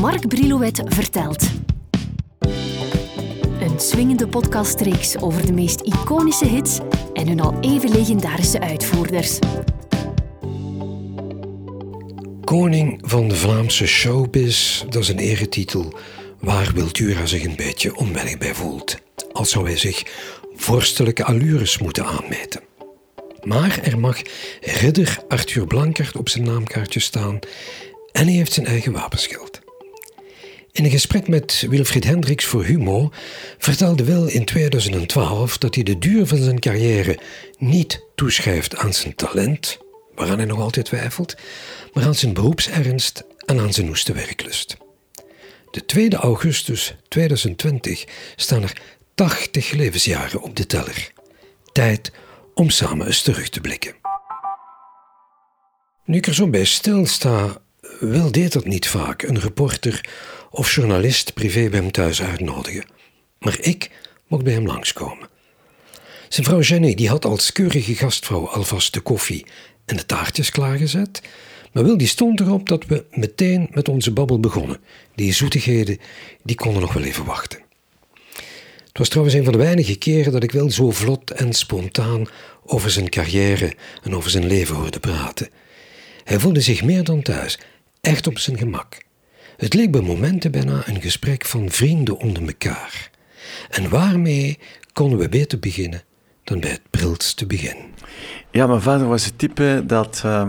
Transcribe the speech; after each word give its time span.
Mark 0.00 0.28
Brilouet 0.28 0.82
vertelt. 0.84 1.50
Een 3.60 3.80
swingende 3.80 4.28
podcastreeks 4.28 5.16
over 5.16 5.46
de 5.46 5.52
meest 5.52 5.80
iconische 5.80 6.46
hits 6.46 6.78
en 7.12 7.28
hun 7.28 7.40
al 7.40 7.58
even 7.60 7.90
legendarische 7.90 8.60
uitvoerders. 8.60 9.38
Koning 12.44 12.98
van 13.02 13.28
de 13.28 13.34
Vlaamse 13.34 13.86
showbiz, 13.86 14.84
dat 14.88 15.02
is 15.02 15.08
een 15.08 15.18
eretitel 15.18 15.98
waar 16.38 16.72
Wiltura 16.74 17.26
zich 17.26 17.44
een 17.44 17.56
beetje 17.56 17.96
onwennig 17.96 18.38
bij 18.38 18.54
voelt. 18.54 18.98
Als 19.32 19.50
zou 19.50 19.64
hij 19.64 19.76
zich 19.76 20.02
vorstelijke 20.54 21.24
allures 21.24 21.78
moeten 21.78 22.04
aanmeten. 22.04 22.60
Maar 23.42 23.80
er 23.82 23.98
mag 23.98 24.22
ridder 24.60 25.24
Arthur 25.28 25.66
Blankert 25.66 26.16
op 26.16 26.28
zijn 26.28 26.44
naamkaartje 26.44 27.00
staan 27.00 27.38
en 28.12 28.24
hij 28.24 28.34
heeft 28.34 28.52
zijn 28.52 28.66
eigen 28.66 28.92
wapenschild. 28.92 29.49
In 30.72 30.84
een 30.84 30.90
gesprek 30.90 31.28
met 31.28 31.66
Wilfried 31.68 32.04
Hendricks 32.04 32.44
voor 32.44 32.64
Humo 32.64 33.10
vertelde 33.58 34.04
Wil 34.04 34.26
in 34.26 34.44
2012 34.44 35.58
dat 35.58 35.74
hij 35.74 35.84
de 35.84 35.98
duur 35.98 36.26
van 36.26 36.38
zijn 36.38 36.60
carrière 36.60 37.18
niet 37.58 38.04
toeschrijft 38.14 38.76
aan 38.76 38.92
zijn 38.94 39.14
talent, 39.14 39.78
waaraan 40.14 40.36
hij 40.36 40.46
nog 40.46 40.60
altijd 40.60 40.86
twijfelt, 40.86 41.34
maar 41.92 42.04
aan 42.04 42.14
zijn 42.14 42.32
beroepsernst 42.32 43.24
en 43.46 43.60
aan 43.60 43.72
zijn 43.72 43.86
noeste 43.86 44.12
werklust. 44.12 44.76
De 45.70 45.84
2 45.84 46.14
augustus 46.14 46.94
2020 47.08 48.04
staan 48.36 48.62
er 48.62 48.80
80 49.14 49.70
levensjaren 49.70 50.42
op 50.42 50.56
de 50.56 50.66
teller. 50.66 51.12
Tijd 51.72 52.12
om 52.54 52.70
samen 52.70 53.06
eens 53.06 53.22
terug 53.22 53.48
te 53.48 53.60
blikken. 53.60 53.94
Nu 56.04 56.16
ik 56.16 56.26
er 56.26 56.34
zo 56.34 56.48
bij 56.48 56.64
stilsta, 56.64 57.62
wil 58.00 58.32
deed 58.32 58.52
dat 58.52 58.64
niet 58.64 58.88
vaak, 58.88 59.22
een 59.22 59.40
reporter 59.40 60.08
of 60.50 60.74
journalist 60.74 61.34
privé 61.34 61.68
bij 61.68 61.80
hem 61.80 61.90
thuis 61.90 62.22
uitnodigen. 62.22 62.84
Maar 63.38 63.56
ik 63.60 63.90
mocht 64.26 64.44
bij 64.44 64.52
hem 64.52 64.66
langskomen. 64.66 65.28
Zijn 66.28 66.46
vrouw 66.46 66.60
Jenny 66.60 66.94
die 66.94 67.08
had 67.08 67.24
als 67.24 67.52
keurige 67.52 67.94
gastvrouw 67.94 68.48
alvast 68.48 68.92
de 68.92 69.00
koffie 69.00 69.46
en 69.84 69.96
de 69.96 70.06
taartjes 70.06 70.50
klaargezet, 70.50 71.20
maar 71.72 71.84
Wil 71.84 71.96
die 71.96 72.06
stond 72.06 72.40
erop 72.40 72.68
dat 72.68 72.86
we 72.86 73.04
meteen 73.10 73.68
met 73.70 73.88
onze 73.88 74.12
babbel 74.12 74.40
begonnen. 74.40 74.80
Die 75.14 75.32
zoetigheden 75.32 75.98
die 76.42 76.56
konden 76.56 76.80
nog 76.80 76.92
wel 76.92 77.02
even 77.02 77.24
wachten. 77.24 77.58
Het 78.86 78.98
was 78.98 79.08
trouwens 79.08 79.36
een 79.36 79.44
van 79.44 79.52
de 79.52 79.58
weinige 79.58 79.96
keren 79.96 80.32
dat 80.32 80.42
ik 80.42 80.52
wel 80.52 80.70
zo 80.70 80.90
vlot 80.90 81.30
en 81.30 81.52
spontaan 81.52 82.26
over 82.64 82.90
zijn 82.90 83.08
carrière 83.08 83.74
en 84.02 84.14
over 84.14 84.30
zijn 84.30 84.46
leven 84.46 84.74
hoorde 84.76 85.00
praten. 85.00 85.48
Hij 86.24 86.38
voelde 86.38 86.60
zich 86.60 86.82
meer 86.82 87.04
dan 87.04 87.22
thuis, 87.22 87.58
echt 88.00 88.26
op 88.26 88.38
zijn 88.38 88.58
gemak. 88.58 89.02
Het 89.56 89.74
leek 89.74 89.90
bij 89.90 90.00
momenten 90.00 90.50
bijna 90.50 90.82
een 90.86 91.00
gesprek 91.00 91.44
van 91.44 91.70
vrienden 91.70 92.18
onder 92.18 92.42
elkaar. 92.42 93.10
En 93.70 93.88
waarmee 93.88 94.58
konden 94.92 95.18
we 95.18 95.28
beter 95.28 95.58
beginnen 95.58 96.02
dan 96.44 96.60
bij 96.60 96.70
het 96.70 96.82
prilste 96.90 97.46
begin? 97.46 97.76
Ja, 98.50 98.66
mijn 98.66 98.80
vader 98.80 99.08
was 99.08 99.24
het 99.24 99.38
type 99.38 99.82
dat. 99.86 100.22
Uh, 100.26 100.48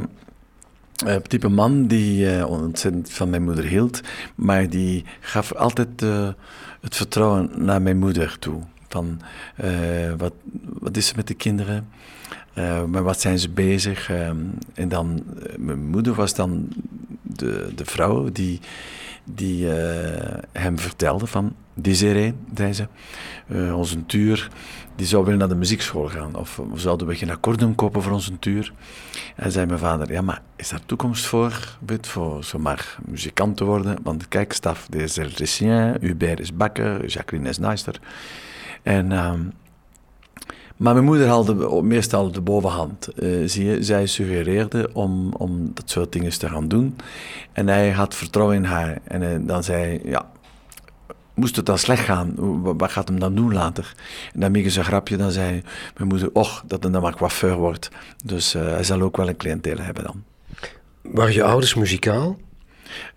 type 1.28 1.48
man 1.48 1.88
die 1.88 2.36
uh, 2.36 2.50
ontzettend 2.50 3.12
van 3.12 3.30
mijn 3.30 3.44
moeder 3.44 3.66
hield, 3.66 4.02
maar 4.36 4.70
die 4.70 5.06
gaf 5.20 5.54
altijd 5.54 6.02
het 6.82 6.96
vertrouwen 6.96 7.52
naar 7.56 7.82
mijn 7.82 7.98
moeder 7.98 8.40
toe. 8.40 8.62
Van 8.90 9.22
wat, 10.18 10.34
wat 10.80 10.98
is 10.98 11.10
er 11.10 11.16
met 11.16 11.28
de 11.28 11.34
kinderen? 11.34 11.90
Uh, 12.56 12.84
maar 12.84 13.04
wat 13.04 13.22
zijn 13.22 13.40
ze 13.40 13.50
bezig? 13.50 14.10
Uh, 14.10 14.28
en 14.74 14.90
dan, 14.90 15.24
mijn 15.58 15.88
moeder 15.90 16.14
was 16.14 16.36
dan 16.36 16.68
de, 17.22 17.72
de 17.76 17.86
vrouw 17.86 18.32
die, 18.32 18.60
die 19.24 19.66
uh, 19.66 19.74
hem 20.52 20.80
vertelde 20.80 21.28
van, 21.28 21.56
Desiree, 21.74 22.34
zei 22.54 22.74
ze, 22.74 22.88
onze 23.74 24.06
tuur, 24.06 24.50
die 24.96 25.06
zou 25.06 25.24
willen 25.24 25.40
naar 25.40 25.48
de 25.48 25.56
muziekschool 25.56 26.08
gaan. 26.08 26.36
Of 26.36 26.62
zouden 26.76 27.08
we 27.08 27.16
geen 27.16 27.30
akkoorden 27.32 27.76
kopen 27.76 28.02
voor 28.02 28.12
onze 28.12 28.40
tuur. 28.40 28.74
En 29.36 29.52
zei 29.52 29.66
mijn 29.66 29.80
vader, 29.80 30.12
ja, 30.12 30.22
maar 30.22 30.42
is 30.56 30.70
daar 30.70 30.86
toekomst 30.86 31.26
voor, 31.26 31.78
weet, 31.86 32.08
voor 32.08 32.44
zomaar 32.44 32.98
muzikant 33.06 33.58
te 33.58 33.64
worden? 33.64 33.98
Want 34.04 34.28
kijk, 34.28 34.54
Staf 34.54 34.88
is 34.90 35.18
elektricien, 35.18 35.98
Hubert 36.02 36.40
is 36.40 36.54
bakker, 36.54 37.06
Jacqueline 37.06 37.50
is 37.50 37.58
naaister. 37.58 38.00
En... 38.84 39.12
Ehm, 39.12 39.40
maar 40.82 40.94
mijn 40.94 41.06
moeder 41.06 41.28
haalde 41.28 41.82
meestal 41.82 42.32
de 42.32 42.42
bovenhand. 42.42 43.10
Uh, 43.16 43.48
zie 43.48 43.66
je, 43.66 43.84
zij 43.84 44.06
suggereerde 44.06 44.90
om, 44.94 45.34
om 45.34 45.72
dat 45.74 45.90
soort 45.90 46.12
dingen 46.12 46.40
te 46.40 46.50
gaan 46.50 46.68
doen. 46.68 46.96
En 47.52 47.68
hij 47.68 47.92
had 47.92 48.16
vertrouwen 48.16 48.56
in 48.56 48.64
haar. 48.64 48.98
En 49.04 49.22
uh, 49.22 49.30
dan 49.42 49.64
zei 49.64 50.00
ja, 50.04 50.26
moest 51.34 51.56
het 51.56 51.66
dan 51.66 51.78
slecht 51.78 52.04
gaan, 52.04 52.34
wat 52.78 52.92
gaat 52.92 53.08
hem 53.08 53.20
dan 53.20 53.36
doen 53.36 53.54
later? 53.54 53.94
En 54.34 54.40
dan 54.40 54.52
maakte 54.52 54.70
ze 54.70 54.80
een 54.80 54.86
grapje, 54.86 55.18
dan 55.18 55.32
zei 55.32 55.62
mijn 55.98 56.10
moeder, 56.10 56.30
och, 56.34 56.64
dat 56.68 56.84
hij 56.84 56.92
dan 56.92 57.02
maar 57.02 57.16
coiffeur 57.16 57.56
wordt. 57.56 57.90
Dus 58.26 58.56
uh, 58.56 58.62
hij 58.64 58.84
zal 58.84 59.02
ook 59.02 59.18
wel 59.18 59.28
een 59.28 59.38
cliënteel 59.38 59.78
hebben 59.78 60.04
dan. 60.04 60.24
Waren 61.02 61.34
je 61.34 61.44
ouders 61.44 61.76
muzikaal? 61.76 62.38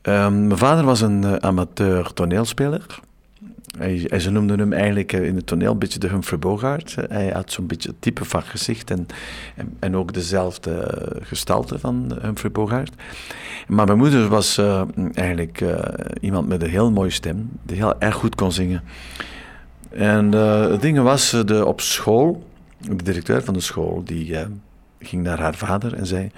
Um, 0.03 0.47
mijn 0.47 0.59
vader 0.59 0.85
was 0.85 1.01
een 1.01 1.43
amateur 1.43 2.13
toneelspeler. 2.13 3.01
Ze 4.19 4.31
noemden 4.31 4.59
hem 4.59 4.73
eigenlijk 4.73 5.13
eh, 5.13 5.27
in 5.27 5.37
het 5.37 5.47
toneel 5.47 5.73
een 5.73 5.79
beetje 5.79 5.99
de 5.99 6.09
Humphrey 6.09 6.39
Bogart. 6.39 6.97
Hij 7.09 7.29
had 7.29 7.53
zo'n 7.53 7.67
beetje 7.67 7.89
het 7.89 8.01
type 8.01 8.25
van 8.25 8.43
gezicht 8.43 8.93
en, 9.81 9.97
ook 9.97 10.13
dezelfde 10.13 10.71
eh, 10.71 11.27
gestalte 11.27 11.79
van 11.79 12.19
Humphrey 12.23 12.51
Bogart. 12.51 12.93
Maar 13.69 13.87
mijn 13.87 13.99
moeder 13.99 14.29
was 14.29 14.61
eigenlijk 15.13 15.65
iemand 16.21 16.49
met 16.49 16.63
een 16.63 16.71
heel 16.71 16.91
mooie 16.91 17.11
stem, 17.11 17.51
die 17.63 17.77
heel 17.77 18.01
erg 18.01 18.15
goed 18.15 18.35
kon 18.35 18.53
zingen. 18.53 18.83
En 19.91 20.33
het 20.33 20.81
ding 20.81 20.99
was, 20.99 21.31
de, 21.45 21.67
op 21.67 21.81
school, 21.81 22.49
de 22.79 23.03
directeur 23.03 23.45
van 23.45 23.55
de 23.55 23.61
school, 23.61 24.03
die 24.05 24.37
ging 24.99 25.23
naar 25.23 25.39
haar 25.39 25.55
vader 25.55 25.95
en 25.95 26.07
zei: 26.07 26.31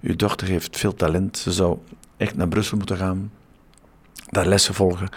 Uw 0.00 0.16
dochter 0.16 0.46
heeft 0.46 0.78
veel 0.78 0.94
talent, 0.94 1.38
ze 1.38 1.52
zou 1.52 1.78
echt 2.16 2.36
naar 2.36 2.48
Brussel 2.48 2.76
moeten 2.76 2.96
gaan 2.96 3.30
daar 4.30 4.46
lessen 4.46 4.74
volgen. 4.74 5.08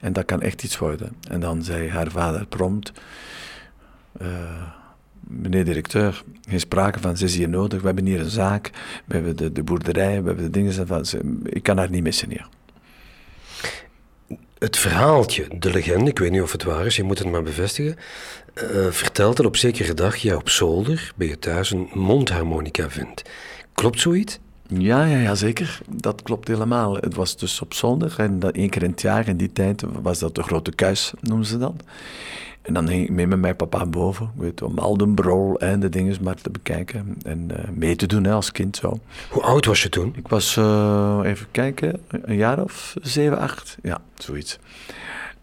En 0.00 0.12
dat 0.12 0.24
kan 0.24 0.42
echt 0.42 0.62
iets 0.62 0.78
worden. 0.78 1.16
En 1.30 1.40
dan 1.40 1.62
zei 1.62 1.90
haar 1.90 2.10
vader 2.10 2.46
prompt, 2.46 2.92
uh, 4.22 4.28
meneer 5.20 5.64
directeur, 5.64 6.22
geen 6.48 6.60
sprake 6.60 7.00
van, 7.00 7.16
ze 7.16 7.24
is 7.24 7.36
hier 7.36 7.48
nodig, 7.48 7.80
we 7.80 7.86
hebben 7.86 8.06
hier 8.06 8.20
een 8.20 8.30
zaak, 8.30 8.70
we 9.04 9.14
hebben 9.14 9.36
de, 9.36 9.52
de 9.52 9.62
boerderij, 9.62 10.22
we 10.22 10.26
hebben 10.26 10.44
de 10.44 10.50
dingen, 10.50 10.86
van, 10.86 11.04
ik 11.42 11.62
kan 11.62 11.78
haar 11.78 11.90
niet 11.90 12.02
missen 12.02 12.30
hier. 12.30 12.48
Het 14.58 14.76
verhaaltje, 14.76 15.46
de 15.58 15.70
legende, 15.70 16.10
ik 16.10 16.18
weet 16.18 16.30
niet 16.30 16.42
of 16.42 16.52
het 16.52 16.62
waar 16.62 16.86
is, 16.86 16.96
je 16.96 17.02
moet 17.02 17.18
het 17.18 17.30
maar 17.30 17.42
bevestigen, 17.42 17.96
uh, 18.54 18.90
vertelt 18.90 19.36
dat 19.36 19.46
op 19.46 19.56
zekere 19.56 19.94
dag 19.94 20.16
jij 20.16 20.34
op 20.34 20.48
zolder, 20.48 21.12
bij 21.16 21.26
je 21.26 21.38
thuis, 21.38 21.70
een 21.70 21.88
mondharmonica 21.92 22.90
vindt. 22.90 23.22
Klopt 23.74 24.00
zoiets? 24.00 24.38
Ja, 24.68 25.04
ja, 25.04 25.18
ja, 25.18 25.34
zeker. 25.34 25.80
Dat 25.88 26.22
klopt 26.22 26.48
helemaal. 26.48 26.94
Het 26.94 27.14
was 27.14 27.36
dus 27.36 27.60
op 27.60 27.74
zondag 27.74 28.18
en 28.18 28.38
dat 28.38 28.54
één 28.54 28.70
keer 28.70 28.82
in 28.82 28.90
het 28.90 29.00
jaar, 29.00 29.28
in 29.28 29.36
die 29.36 29.52
tijd, 29.52 29.84
was 30.02 30.18
dat 30.18 30.34
de 30.34 30.42
grote 30.42 30.70
kuis, 30.70 31.12
noemen 31.20 31.46
ze 31.46 31.58
dat. 31.58 31.74
En 32.62 32.74
dan 32.74 32.88
ging 32.88 33.02
ik 33.02 33.10
mee 33.10 33.26
met 33.26 33.38
mijn 33.38 33.56
papa 33.56 33.86
boven, 33.86 34.30
weet, 34.36 34.62
om 34.62 34.78
al 34.78 34.96
de 34.96 35.08
brol 35.08 35.58
en 35.58 35.80
de 35.80 35.88
dingen 35.88 36.16
maar 36.22 36.34
te 36.34 36.50
bekijken 36.50 37.16
en 37.22 37.48
uh, 37.50 37.68
mee 37.74 37.96
te 37.96 38.06
doen 38.06 38.24
hè, 38.24 38.32
als 38.32 38.52
kind 38.52 38.76
zo. 38.76 39.00
Hoe 39.30 39.42
oud 39.42 39.64
was 39.64 39.82
je 39.82 39.88
toen? 39.88 40.12
Ik 40.16 40.28
was, 40.28 40.56
uh, 40.56 41.20
even 41.22 41.46
kijken, 41.50 42.00
een 42.08 42.36
jaar 42.36 42.62
of 42.62 42.96
zeven, 43.02 43.38
acht. 43.38 43.76
Ja, 43.82 44.00
zoiets. 44.14 44.58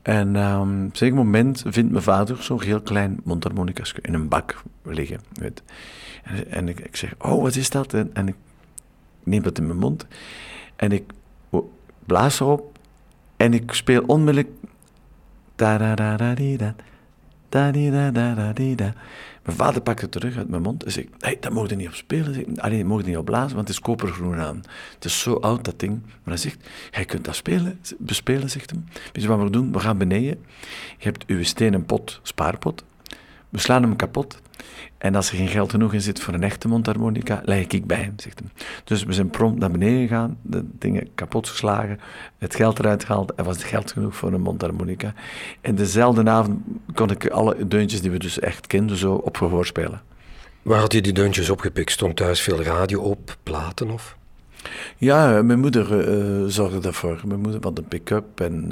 En 0.02 0.36
um, 0.36 0.60
op 0.60 0.68
een 0.68 0.90
zeker 0.94 1.16
moment 1.16 1.64
vindt 1.68 1.92
mijn 1.92 2.04
vader 2.04 2.44
zo'n 2.44 2.62
heel 2.62 2.82
klein 2.82 3.20
mondharmonicas 3.24 3.94
in 4.02 4.14
een 4.14 4.28
bak 4.28 4.62
liggen. 4.84 5.20
Weet. 5.34 5.64
En, 6.24 6.52
en 6.52 6.68
ik, 6.68 6.80
ik, 6.80 6.96
zeg, 6.96 7.16
oh, 7.20 7.42
wat 7.42 7.56
is 7.56 7.70
dat? 7.70 7.94
En, 7.94 8.10
en 8.14 8.28
ik 8.28 8.36
neem 9.24 9.42
dat 9.42 9.58
in 9.58 9.68
mijn 9.68 9.80
mond 9.80 10.06
en 10.76 10.92
ik 10.92 11.04
blaas 12.06 12.40
erop 12.40 12.78
en 13.38 13.54
ik 13.54 13.74
speel 13.74 14.04
onmiddellijk. 14.06 14.50
Mijn 19.44 19.58
vader 19.58 19.82
pakt 19.82 20.02
het 20.02 20.12
terug 20.12 20.38
uit 20.38 20.50
mijn 20.50 20.62
mond 20.62 20.84
en 20.84 20.92
zegt: 20.92 21.08
hey, 21.20 21.38
dat 21.40 21.52
mocht 21.52 21.70
je 21.70 21.76
niet 21.76 21.88
op 21.88 21.94
spelen. 21.94 22.34
Zeg, 22.34 22.44
Allee, 22.56 22.88
dat 22.88 23.06
niet 23.06 23.18
op 23.18 23.26
blazen, 23.26 23.56
want 23.56 23.68
het 23.68 23.78
is 23.78 23.84
kopergroen 23.84 24.40
aan. 24.40 24.64
Het 24.94 25.06
is 25.06 25.20
zo 25.20 25.34
oud 25.34 25.66
dat 25.66 25.80
ding. 25.80 26.02
Maar 26.02 26.34
hij 26.34 26.38
zegt: 26.38 26.70
Jij 26.92 27.06
kunt 27.06 27.26
dat 27.26 27.36
spelen, 27.36 27.80
bespelen, 27.98 28.50
zegt 28.50 28.70
hem. 28.70 28.86
Weet 29.14 29.24
je 29.24 29.28
wat 29.28 29.40
we 29.40 29.50
doen? 29.50 29.72
We 29.72 29.80
gaan 29.80 29.98
beneden. 29.98 30.46
Je 30.98 31.04
hebt 31.04 31.26
uw 31.26 31.44
stenen 31.44 31.86
pot, 31.86 32.20
spaarpot. 32.24 32.84
We 33.54 33.60
slaan 33.60 33.82
hem 33.82 33.96
kapot. 33.96 34.42
En 34.98 35.16
als 35.16 35.30
er 35.30 35.38
geen 35.38 35.48
geld 35.48 35.72
genoeg 35.72 35.94
in 35.94 36.02
zit 36.02 36.20
voor 36.20 36.34
een 36.34 36.44
echte 36.44 36.68
mondharmonica, 36.68 37.42
leg 37.46 37.68
ik 37.68 37.86
bij 37.86 37.98
hem, 37.98 38.14
zegt. 38.18 38.42
Dus 38.84 39.04
we 39.04 39.14
zijn 39.14 39.30
prompt 39.30 39.60
naar 39.60 39.72
beneden 39.72 40.08
gegaan, 40.08 40.38
de 40.42 40.66
dingen 40.78 41.10
kapot 41.16 41.48
geslagen, 41.48 42.00
het 42.38 42.56
geld 42.56 42.80
eruit 42.80 43.04
gehaald 43.06 43.34
en 43.34 43.46
was 43.46 43.56
het 43.56 43.66
geld 43.66 43.92
genoeg 43.92 44.16
voor 44.16 44.34
een 44.34 44.42
mondharmonica. 44.42 45.14
En 45.62 45.76
dezelfde 45.76 46.30
avond 46.30 46.60
kon 46.94 47.10
ik 47.10 47.28
alle 47.28 47.68
deuntjes 47.68 48.02
die 48.02 48.12
we 48.12 48.20
dus 48.20 48.40
echt 48.40 48.68
kenden 48.68 48.98
zo 48.98 49.14
op 49.14 49.38
gehoor 49.38 49.66
spelen. 49.66 50.02
Waar 50.62 50.80
had 50.80 50.94
je 50.94 51.02
die 51.02 51.14
deuntjes 51.14 51.50
opgepikt? 51.50 51.92
Stond 51.92 52.16
thuis 52.16 52.42
veel 52.42 52.64
radio 52.64 53.02
op, 53.02 53.38
platen 53.44 53.90
of? 53.90 54.18
Ja, 54.98 55.42
mijn 55.42 55.60
moeder 55.60 56.08
uh, 56.08 56.48
zorgde 56.48 56.80
daarvoor. 56.80 57.22
Mijn 57.26 57.40
moeder 57.40 57.62
had 57.62 57.78
een 57.78 57.88
pick-up 57.88 58.40
en, 58.40 58.72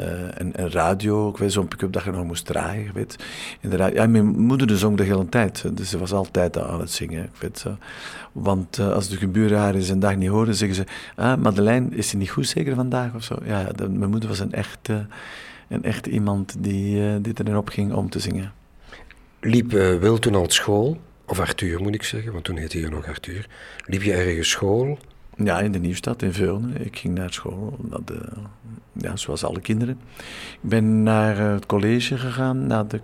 uh, 0.59 0.65
radio. 0.65 1.29
Ik 1.29 1.38
weet 1.38 1.51
zo'n 1.51 1.67
pick-up 1.67 1.93
dat 1.93 2.03
je 2.03 2.11
nog 2.11 2.25
moest 2.25 2.45
draaien. 2.45 2.93
Weet. 2.93 3.15
De 3.61 3.77
radio. 3.77 4.01
Ja, 4.01 4.07
mijn 4.07 4.25
moeder 4.25 4.67
dus 4.67 4.79
zong 4.79 4.97
de 4.97 5.03
hele 5.03 5.29
tijd. 5.29 5.77
Dus 5.77 5.89
ze 5.89 5.97
was 5.97 6.11
altijd 6.11 6.57
aan 6.57 6.79
het 6.79 6.91
zingen. 6.91 7.23
Ik 7.23 7.41
weet, 7.41 7.63
uh, 7.67 7.73
want 8.31 8.79
als 8.79 9.09
de 9.09 9.17
geburen 9.17 9.59
haar 9.59 9.75
eens 9.75 9.89
een 9.89 9.99
dag 9.99 10.15
niet 10.15 10.29
horen, 10.29 10.55
zeggen 10.55 10.75
ze... 10.75 10.83
Ah, 11.15 11.38
Madeleine, 11.38 11.95
is 11.95 12.09
ze 12.09 12.17
niet 12.17 12.29
goed 12.29 12.47
zeker 12.47 12.75
vandaag 12.75 13.15
of 13.15 13.23
zo? 13.23 13.35
Ja, 13.45 13.67
mijn 13.89 14.09
moeder 14.09 14.29
was 14.29 14.39
een 14.39 14.53
echt, 14.53 14.89
een 15.69 15.83
echt 15.83 16.05
iemand 16.05 16.55
die, 16.59 17.21
die 17.21 17.33
erin 17.35 17.57
op 17.57 17.69
ging 17.69 17.94
om 17.94 18.09
te 18.09 18.19
zingen. 18.19 18.51
Liep 19.39 19.71
Wil 19.71 20.19
toen 20.19 20.35
al 20.35 20.49
school? 20.49 20.99
Of 21.25 21.39
Arthur 21.39 21.81
moet 21.81 21.94
ik 21.94 22.03
zeggen, 22.03 22.31
want 22.31 22.44
toen 22.44 22.57
heette 22.57 22.79
je 22.79 22.89
nog 22.89 23.07
Arthur. 23.07 23.47
Liep 23.85 24.01
je 24.01 24.13
ergens 24.13 24.49
school? 24.49 24.99
Ja, 25.38 25.60
in 25.60 25.72
de 25.72 25.80
Nieuwstad, 25.80 26.22
in 26.22 26.33
Veurne. 26.33 26.74
Ik 26.74 26.98
ging 26.98 27.16
naar 27.16 27.33
school, 27.33 27.78
de, 28.06 28.30
ja, 28.92 29.16
zoals 29.16 29.44
alle 29.44 29.62
kinderen. 29.62 30.00
Ik 30.62 30.69
ben 30.69 31.04
naar 31.04 31.38
het 31.38 31.66
college 31.66 32.18
gegaan, 32.18 32.68
naar 32.68 32.88
de, 32.88 33.01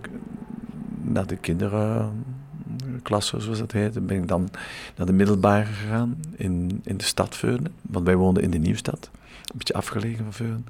naar 1.02 1.26
de 1.26 1.36
kinderklasse, 1.36 3.40
zoals 3.40 3.58
dat 3.58 3.72
heet. 3.72 3.94
Dan 3.94 4.06
ben 4.06 4.16
ik 4.16 4.28
dan 4.28 4.48
naar 4.96 5.06
de 5.06 5.12
middelbare 5.12 5.64
gegaan 5.64 6.16
in, 6.36 6.80
in 6.84 6.96
de 6.96 7.04
stad 7.04 7.36
Veurne, 7.36 7.70
want 7.82 8.04
wij 8.04 8.16
woonden 8.16 8.42
in 8.42 8.50
de 8.50 8.58
Nieuwstad. 8.58 9.10
Een 9.12 9.58
beetje 9.58 9.74
afgelegen 9.74 10.24
van 10.24 10.32
Veurne. 10.32 10.62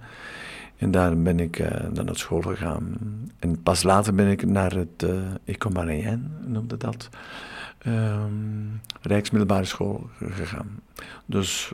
En 0.77 0.91
daar 0.91 1.19
ben 1.19 1.41
ik 1.41 1.65
dan 1.93 2.05
naar 2.05 2.17
school 2.17 2.41
gegaan. 2.41 2.97
En 3.39 3.63
pas 3.63 3.83
later 3.83 4.15
ben 4.15 4.29
ik 4.29 4.47
naar 4.47 4.73
het 4.73 5.05
uh, 5.05 5.21
noemde 6.47 6.77
dat 6.77 7.09
um, 7.87 8.81
Rijksmiddelbare 9.01 9.65
School 9.65 10.09
gegaan. 10.31 10.81
Dus 11.27 11.73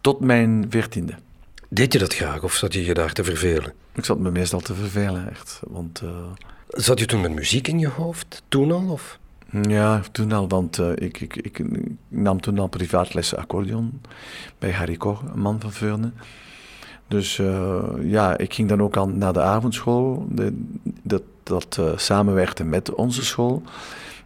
tot 0.00 0.20
mijn 0.20 0.66
veertiende. 0.68 1.14
Deed 1.68 1.92
je 1.92 1.98
dat 1.98 2.14
graag 2.14 2.42
of 2.42 2.54
zat 2.54 2.72
je 2.72 2.84
je 2.84 2.94
daar 2.94 3.12
te 3.12 3.24
vervelen? 3.24 3.72
Ik 3.92 4.04
zat 4.04 4.18
me 4.18 4.30
meestal 4.30 4.60
te 4.60 4.74
vervelen, 4.74 5.30
echt. 5.30 5.60
Want, 5.66 6.02
uh, 6.04 6.10
zat 6.68 6.98
je 6.98 7.06
toen 7.06 7.20
met 7.20 7.32
muziek 7.32 7.68
in 7.68 7.78
je 7.78 7.88
hoofd? 7.88 8.42
Toen 8.48 8.72
al? 8.72 8.88
Of? 8.88 9.18
Ja, 9.62 10.02
toen 10.12 10.32
al, 10.32 10.48
want 10.48 10.78
uh, 10.78 10.90
ik, 10.94 11.20
ik, 11.20 11.36
ik, 11.36 11.64
nam 12.08 12.40
toen 12.40 12.58
al 12.58 12.66
privaatlessen 12.66 13.38
accordeon 13.38 14.00
bij 14.58 14.72
Harry 14.72 14.96
Koch, 14.96 15.22
een 15.22 15.40
man 15.40 15.60
van 15.60 15.72
Veurne. 15.72 16.12
Dus 17.08 17.38
uh, 17.38 17.82
ja, 18.00 18.38
ik 18.38 18.54
ging 18.54 18.68
dan 18.68 18.82
ook 18.82 18.96
al 18.96 19.08
naar 19.08 19.32
de 19.32 19.40
avondschool, 19.40 20.26
de, 20.30 20.64
dat, 21.02 21.22
dat 21.46 21.76
uh, 21.80 21.96
samenwerkte 21.96 22.64
met 22.64 22.94
onze 22.94 23.24
school. 23.24 23.62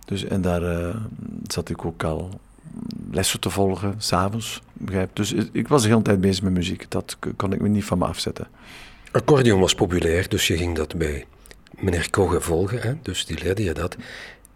Dus, 0.05 0.25
en 0.25 0.41
daar 0.41 0.63
uh, 0.63 0.95
zat 1.47 1.69
ik 1.69 1.85
ook 1.85 2.05
al 2.05 2.41
lessen 3.11 3.41
te 3.41 3.51
volgen, 3.51 3.95
s'avonds. 3.99 4.63
Dus 5.13 5.35
ik 5.53 5.69
was 5.69 5.83
de 5.83 5.89
hele 5.89 6.03
tijd 6.03 6.21
bezig 6.21 6.43
met 6.43 6.53
muziek. 6.53 6.91
Dat 6.91 7.17
kon 7.37 7.53
ik 7.53 7.61
me 7.61 7.69
niet 7.69 7.85
van 7.85 7.99
me 7.99 8.05
afzetten. 8.05 8.49
Accordeon 9.13 9.61
was 9.61 9.75
populair, 9.75 10.29
dus 10.29 10.47
je 10.47 10.57
ging 10.57 10.77
dat 10.77 10.97
bij 10.97 11.27
meneer 11.79 12.11
Kogge 12.11 12.41
volgen. 12.41 12.81
Hè? 12.81 12.95
Dus 13.03 13.27
die 13.27 13.39
leerde 13.43 13.63
je 13.63 13.73
dat. 13.73 13.97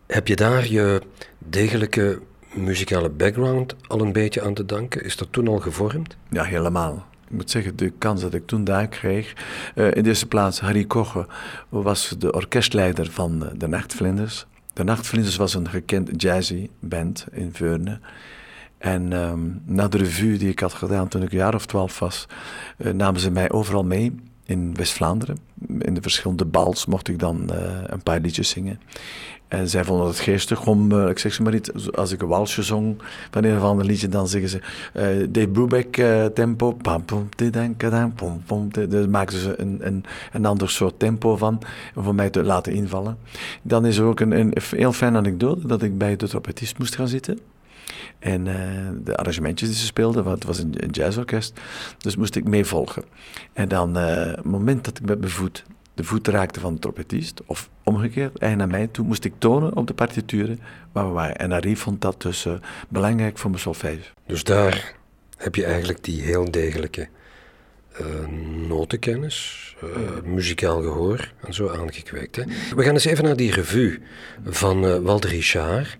Heb 0.06 0.28
je 0.28 0.36
daar 0.36 0.68
je 0.68 1.02
degelijke 1.38 2.20
muzikale 2.54 3.08
background 3.08 3.74
al 3.86 4.00
een 4.00 4.12
beetje 4.12 4.42
aan 4.42 4.54
te 4.54 4.66
danken? 4.66 5.04
Is 5.04 5.16
dat 5.16 5.28
toen 5.30 5.48
al 5.48 5.58
gevormd? 5.58 6.16
Ja, 6.30 6.44
helemaal. 6.44 7.06
Ik 7.24 7.30
moet 7.30 7.50
zeggen, 7.50 7.76
de 7.76 7.90
kans 7.90 8.20
dat 8.20 8.34
ik 8.34 8.46
toen 8.46 8.64
daar 8.64 8.88
kreeg. 8.88 9.32
Uh, 9.74 9.86
in 9.86 10.02
de 10.02 10.08
eerste 10.08 10.26
plaats, 10.26 10.60
Harry 10.60 10.84
Kogge 10.84 11.26
was 11.68 12.14
de 12.18 12.32
orkestleider 12.32 13.10
van 13.10 13.50
de 13.56 13.68
Nachtvlinders. 13.68 14.46
De 14.72 14.84
Nachtvlinders 14.84 15.36
was 15.36 15.54
een 15.54 15.68
gekend 15.68 16.22
jazzy 16.22 16.70
band 16.80 17.26
in 17.32 17.50
Veurne. 17.52 18.00
En 18.78 19.12
um, 19.12 19.62
na 19.64 19.88
de 19.88 19.96
revue 19.96 20.38
die 20.38 20.50
ik 20.50 20.60
had 20.60 20.72
gedaan 20.72 21.08
toen 21.08 21.22
ik 21.22 21.32
een 21.32 21.38
jaar 21.38 21.54
of 21.54 21.66
twaalf 21.66 21.98
was, 21.98 22.26
uh, 22.78 22.92
namen 22.92 23.20
ze 23.20 23.30
mij 23.30 23.50
overal 23.50 23.84
mee 23.84 24.14
in 24.46 24.74
West-Vlaanderen. 24.74 25.38
In 25.78 25.94
de 25.94 26.02
verschillende 26.02 26.44
bals 26.44 26.86
mocht 26.86 27.08
ik 27.08 27.18
dan 27.18 27.50
uh, 27.52 27.58
een 27.86 28.02
paar 28.02 28.20
liedjes 28.20 28.48
zingen. 28.48 28.80
En 29.48 29.68
zij 29.68 29.84
vonden 29.84 30.06
het 30.06 30.18
geestig 30.18 30.66
om, 30.66 30.92
uh, 30.92 31.08
ik 31.08 31.18
zeg 31.18 31.34
ze 31.34 31.42
maar 31.42 31.52
niet, 31.52 31.92
als 31.92 32.12
ik 32.12 32.22
een 32.22 32.28
walsje 32.28 32.62
zong 32.62 33.02
van 33.30 33.44
een 33.44 33.56
of 33.56 33.62
ander 33.62 33.86
liedje, 33.86 34.08
dan 34.08 34.28
zeggen 34.28 34.50
ze 34.50 34.60
uh, 35.20 35.28
de 35.30 35.48
Brubeck 35.48 35.96
uh, 35.96 36.24
tempo, 36.24 36.72
pam 36.72 37.04
pam 37.04 37.28
pom 38.14 38.42
pom. 38.46 38.88
Daar 38.88 39.08
maken 39.08 39.38
ze 39.38 39.60
een, 39.60 39.78
een, 39.80 40.04
een 40.32 40.46
ander 40.46 40.70
soort 40.70 40.98
tempo 40.98 41.36
van, 41.36 41.60
om 41.94 42.14
mij 42.14 42.30
te 42.30 42.42
laten 42.42 42.72
invallen. 42.72 43.18
Dan 43.62 43.86
is 43.86 43.96
er 43.96 44.04
ook 44.04 44.20
een, 44.20 44.38
een 44.38 44.52
heel 44.70 44.92
fijne 44.92 45.18
anekdote 45.18 45.66
dat 45.66 45.82
ik 45.82 45.98
bij 45.98 46.16
de 46.16 46.28
trompetist 46.28 46.78
moest 46.78 46.94
gaan 46.94 47.08
zitten. 47.08 47.38
En 48.18 48.46
uh, 48.46 48.54
de 49.04 49.16
arrangementjes 49.16 49.68
die 49.68 49.78
ze 49.78 49.84
speelden, 49.84 50.24
want 50.24 50.36
het 50.36 50.44
was 50.44 50.58
een, 50.58 50.74
jazzorkest, 50.90 51.60
dus 51.98 52.16
moest 52.16 52.36
ik 52.36 52.44
meevolgen. 52.44 53.04
En 53.52 53.68
dan, 53.68 53.98
uh, 53.98 54.26
het 54.26 54.44
moment 54.44 54.84
dat 54.84 54.98
ik 54.98 55.04
met 55.04 55.18
mijn 55.18 55.30
voet 55.30 55.64
de 55.94 56.04
voet 56.04 56.28
raakte 56.28 56.60
van 56.60 56.74
de 56.74 56.80
trompetist, 56.80 57.40
of 57.46 57.70
omgekeerd, 57.82 58.40
hij 58.40 58.54
naar 58.54 58.68
mij 58.68 58.86
toe, 58.86 59.04
moest 59.04 59.24
ik 59.24 59.32
tonen 59.38 59.76
op 59.76 59.86
de 59.86 59.94
partituren 59.94 60.60
waar 60.92 61.06
we 61.06 61.12
waren. 61.12 61.36
En 61.36 61.50
Harry 61.50 61.76
vond 61.76 62.00
dat 62.00 62.22
dus 62.22 62.46
uh, 62.46 62.54
belangrijk 62.88 63.38
voor 63.38 63.50
mijn 63.50 63.62
solfège. 63.62 64.10
Dus 64.26 64.44
daar 64.44 64.94
heb 65.36 65.54
je 65.54 65.64
eigenlijk 65.64 66.04
die 66.04 66.22
heel 66.22 66.50
degelijke 66.50 67.08
notenkennis, 68.68 69.76
muzikaal 70.24 70.82
gehoor 70.82 71.32
en 71.46 71.54
zo 71.54 71.68
aangekweekt. 71.68 72.36
Hè? 72.36 72.42
We 72.76 72.82
gaan 72.82 72.92
eens 72.92 73.04
even 73.04 73.24
naar 73.24 73.36
die 73.36 73.52
revue 73.52 74.00
van 74.44 75.02
Walter 75.02 75.30
Richard. 75.30 75.98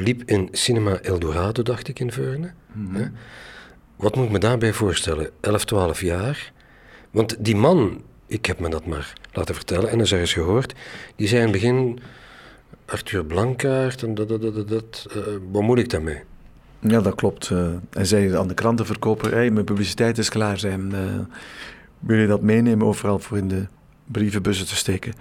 Liep 0.00 0.22
in 0.24 0.48
Cinema 0.52 0.98
Eldorado, 1.00 1.62
dacht 1.62 1.88
ik, 1.88 2.00
in 2.00 2.12
Veurne. 2.12 2.52
Mm 2.72 2.94
-hmm. 2.94 3.12
Wat 3.96 4.16
moet 4.16 4.24
ik 4.24 4.30
me 4.30 4.38
daarbij 4.38 4.72
voorstellen? 4.72 5.30
11, 5.40 5.64
12 5.64 6.00
jaar. 6.00 6.52
Want 7.10 7.44
die 7.44 7.56
man, 7.56 8.02
ik 8.26 8.46
heb 8.46 8.58
me 8.58 8.68
dat 8.68 8.86
maar 8.86 9.12
laten 9.32 9.54
vertellen 9.54 9.90
en 9.90 9.98
eens 9.98 10.12
ergens 10.12 10.32
gehoord, 10.32 10.74
die 11.16 11.28
zei 11.28 11.40
in 11.40 11.48
het 11.48 11.56
begin, 11.60 12.00
Arthur 12.86 13.24
Blankaart 13.24 14.02
en 14.02 14.14
dat, 14.14 14.28
dat, 14.28 14.42
dat, 14.42 14.68
dat, 14.68 15.06
uh, 15.16 15.22
wat 15.50 15.62
moet 15.62 15.78
ik 15.78 15.90
daarmee? 15.90 16.20
Ja, 16.80 17.00
dat 17.00 17.14
klopt. 17.14 17.50
Uh, 17.50 17.68
hij 17.90 18.04
zei 18.04 18.36
aan 18.36 18.48
de 18.48 18.54
krantenverkoper, 18.54 19.32
hey, 19.32 19.50
mijn 19.50 19.64
publiciteit 19.64 20.18
is 20.18 20.28
klaar, 20.28 20.58
zijn. 20.58 20.90
Uh, 20.92 20.98
wil 21.98 22.18
je 22.18 22.26
dat 22.26 22.42
meenemen 22.42 22.86
overal 22.86 23.18
voor 23.18 23.38
in 23.38 23.48
de 23.48 23.66
brievenbussen 24.04 24.66
te 24.66 24.76
steken? 24.76 25.12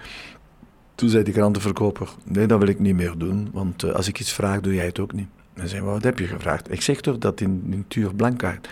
Toen 0.97 1.09
zei 1.09 1.23
die 1.23 1.33
krantenverkoper, 1.33 2.09
nee, 2.23 2.45
dat 2.45 2.59
wil 2.59 2.67
ik 2.67 2.79
niet 2.79 2.95
meer 2.95 3.13
doen, 3.17 3.49
want 3.51 3.83
uh, 3.83 3.91
als 3.91 4.07
ik 4.07 4.19
iets 4.19 4.33
vraag, 4.33 4.61
doe 4.61 4.73
jij 4.73 4.85
het 4.85 4.99
ook 4.99 5.13
niet. 5.13 5.27
En 5.53 5.69
zei, 5.69 5.81
wat 5.81 6.03
heb 6.03 6.19
je 6.19 6.27
gevraagd? 6.27 6.71
Ik 6.71 6.81
zeg 6.81 7.01
toch 7.01 7.17
dat 7.17 7.41
in, 7.41 7.67
in 7.69 7.85
Tuur 7.87 8.15
Blankaart, 8.15 8.69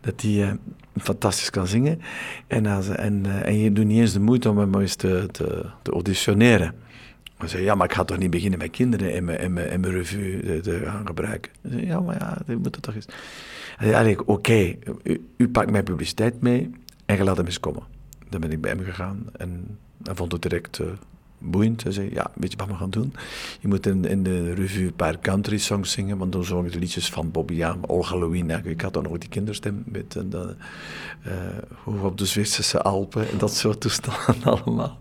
dat 0.00 0.20
hij 0.20 0.30
uh, 0.30 0.52
fantastisch 0.96 1.50
kan 1.50 1.66
zingen. 1.66 2.00
En, 2.46 2.66
als, 2.66 2.88
en, 2.88 3.24
uh, 3.26 3.46
en 3.46 3.58
je 3.58 3.72
doet 3.72 3.84
niet 3.84 4.00
eens 4.00 4.12
de 4.12 4.20
moeite 4.20 4.50
om 4.50 4.58
hem 4.58 4.80
eens 4.80 4.94
te, 4.94 5.28
te, 5.30 5.66
te 5.82 5.90
auditioneren. 5.90 6.74
Hij 7.36 7.48
zei, 7.48 7.62
ja, 7.62 7.74
maar 7.74 7.86
ik 7.86 7.94
ga 7.94 8.04
toch 8.04 8.18
niet 8.18 8.30
beginnen 8.30 8.58
met 8.58 8.70
kinderen 8.70 9.14
in 9.14 9.24
mijn, 9.24 9.40
in 9.40 9.52
mijn, 9.52 9.70
in 9.70 9.80
mijn 9.80 9.92
revue 9.92 10.60
te, 10.60 10.80
gaan 10.84 11.06
gebruiken. 11.06 11.52
Ik 11.62 11.70
zei, 11.70 11.86
ja, 11.86 12.00
maar 12.00 12.16
ja, 12.18 12.38
dat 12.46 12.58
moet 12.58 12.82
toch 12.82 12.94
eens. 12.94 13.06
Hij 13.76 13.88
zei, 13.88 14.16
oké, 14.16 14.32
okay, 14.32 14.78
u, 15.36 15.48
pakt 15.48 15.70
mijn 15.70 15.84
publiciteit 15.84 16.40
mee 16.40 16.70
en 17.06 17.16
je 17.16 17.24
laat 17.24 17.36
hem 17.36 17.46
eens 17.46 17.60
komen. 17.60 17.82
Dan 18.28 18.40
ben 18.40 18.52
ik 18.52 18.60
bij 18.60 18.70
hem 18.70 18.84
gegaan 18.84 19.24
en 19.36 19.78
hij 20.02 20.14
vond 20.14 20.32
het 20.32 20.42
direct... 20.42 20.80
boeiend. 21.40 21.82
Hij 21.82 21.92
zei, 21.92 22.10
ja, 22.12 22.30
weet 22.34 22.50
je 22.50 22.56
wat 22.56 22.66
we 22.66 22.74
gaan 22.74 22.90
doen? 22.90 23.14
Je 23.60 23.68
moet 23.68 23.86
in, 23.86 24.04
in 24.04 24.22
de 24.22 24.54
revue 24.54 24.86
een 24.86 24.94
paar 24.94 25.18
country 25.18 25.58
songs 25.58 25.92
zingen, 25.92 26.18
want 26.18 26.32
dan 26.32 26.44
zong 26.44 26.66
ik 26.66 26.72
de 26.72 26.78
liedjes 26.78 27.10
van 27.10 27.30
Bobby 27.30 27.64
Aan, 27.64 27.86
Olga 27.86 28.16
Louina. 28.16 28.60
Ik 28.64 28.80
had 28.80 28.94
dan 28.94 29.02
nog 29.02 29.18
die 29.18 29.28
kinderstem 29.28 29.82
met 29.86 30.16
en 30.16 30.30
uh, 31.26 31.32
hoog 31.84 32.02
op 32.02 32.18
de 32.18 32.26
Zwitserse 32.26 32.82
Alpen 32.82 33.30
en 33.30 33.38
dat 33.38 33.54
soort 33.54 33.80
toestanden 33.80 34.44
allemaal. 34.64 34.98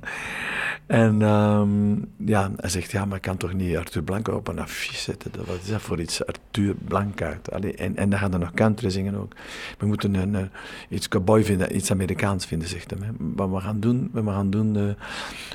En 0.89 1.21
um, 1.21 2.11
ja, 2.25 2.51
hij 2.55 2.69
zegt, 2.69 2.91
ja, 2.91 3.05
maar 3.05 3.15
ik 3.15 3.21
kan 3.21 3.37
toch 3.37 3.53
niet 3.53 3.77
Arthur 3.77 4.03
Blanco 4.03 4.33
op 4.35 4.47
een 4.47 4.59
affiche 4.59 4.95
zetten? 4.95 5.31
Wat 5.45 5.59
is 5.63 5.69
dat 5.69 5.81
voor 5.81 5.99
iets, 5.99 6.25
Arthur 6.25 6.75
Blankaart? 6.75 7.51
Allee, 7.51 7.75
en, 7.75 7.97
en 7.97 8.09
dan 8.09 8.19
gaan 8.19 8.33
er 8.33 8.39
nog 8.39 8.51
country 8.53 8.89
zingen 8.89 9.15
ook. 9.15 9.33
We 9.77 9.85
moeten 9.85 10.13
een, 10.13 10.49
iets 10.89 11.07
cowboy 11.07 11.43
vinden, 11.43 11.75
iets 11.75 11.91
Amerikaans 11.91 12.45
vinden, 12.45 12.67
zegt 12.67 12.89
hij. 12.89 12.99
Wat 13.17 13.49
we 13.49 13.59
gaan 13.59 13.79
doen, 13.79 14.09
we 14.13 14.23
gaan 14.23 14.49
doen, 14.49 14.77
uh, 14.77 14.89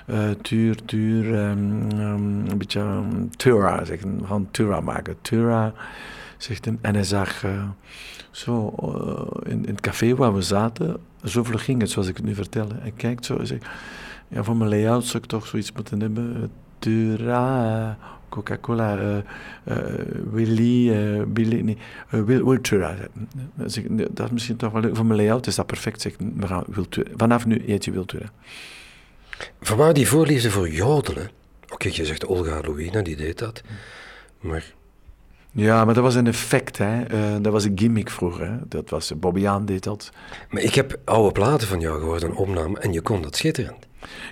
uh, 0.06 0.30
tuur, 0.42 0.84
tuur, 0.84 1.48
um, 1.48 1.90
um, 1.90 2.50
een 2.50 2.58
beetje 2.58 2.80
um, 2.80 3.30
Tura. 3.36 3.84
We 3.84 3.98
gaan 4.24 4.48
Tura 4.50 4.80
maken. 4.80 5.16
Tura, 5.20 5.72
zegt 6.36 6.64
hij. 6.64 6.78
En 6.80 6.94
hij 6.94 7.04
zag 7.04 7.44
zo 8.30 8.74
in, 9.42 9.66
in 9.66 9.72
het 9.72 9.80
café 9.80 10.14
waar 10.14 10.34
we 10.34 10.42
zaten, 10.42 10.96
zoveel 11.22 11.58
ging 11.58 11.80
het, 11.80 11.90
zoals 11.90 12.08
ik 12.08 12.16
het 12.16 12.26
nu 12.26 12.34
vertel. 12.34 12.68
Hij 12.74 12.92
kijkt 12.96 13.24
zo 13.24 13.36
en 13.36 13.46
ja, 14.28 14.42
voor 14.42 14.56
mijn 14.56 14.70
layout 14.70 15.04
zou 15.04 15.22
ik 15.22 15.28
toch 15.28 15.46
zoiets 15.46 15.72
moeten 15.72 16.00
hebben. 16.00 16.50
Tura, 16.78 17.98
Coca-Cola, 18.28 18.98
uh, 18.98 19.16
uh, 19.64 19.76
Willy, 20.30 20.88
uh, 20.88 21.22
Billy, 21.26 21.60
nee, 21.60 21.78
Wil, 22.08 22.48
Wiltura. 22.48 22.96
Dat 24.10 24.26
is 24.26 24.30
misschien 24.30 24.56
toch 24.56 24.72
wel 24.72 24.80
leuk. 24.80 24.96
Voor 24.96 25.06
mijn 25.06 25.18
layout 25.18 25.46
is 25.46 25.54
dat 25.54 25.66
perfect. 25.66 26.00
Zeg, 26.00 26.12
we 26.36 26.46
gaan 26.46 26.64
Wiltura. 26.66 27.10
Vanaf 27.16 27.46
nu 27.46 27.62
eet 27.66 27.84
je 27.84 27.90
Wiltura. 27.90 28.30
Vanwaar 29.60 29.92
die 29.92 30.08
voorliefde 30.08 30.50
voor 30.50 30.68
jodelen? 30.68 31.30
Oké, 31.68 31.88
je 31.92 32.04
zegt 32.04 32.26
Olga 32.26 32.60
Louina, 32.60 33.02
die 33.02 33.16
deed 33.16 33.38
dat. 33.38 33.62
Maar 34.40 34.74
Ja, 35.50 35.84
maar 35.84 35.94
dat 35.94 36.02
was 36.02 36.14
een 36.14 36.26
effect, 36.26 36.78
hè. 36.78 37.02
Eh, 37.02 37.36
dat 37.40 37.52
was 37.52 37.64
een 37.64 37.78
gimmick 37.78 38.10
vroeger, 38.10 38.46
hè. 38.46 38.56
Dat 38.68 38.90
was, 38.90 39.12
Bobby 39.16 39.46
Aan 39.46 39.64
deed 39.66 39.82
dat. 39.82 40.10
Maar 40.50 40.62
ik 40.62 40.74
heb 40.74 40.98
oude 41.04 41.32
platen 41.32 41.68
van 41.68 41.80
jou 41.80 41.98
gehoord, 41.98 42.22
een 42.22 42.34
opname, 42.34 42.78
en 42.78 42.92
je 42.92 43.00
kon 43.00 43.22
dat 43.22 43.36
schitterend. 43.36 43.86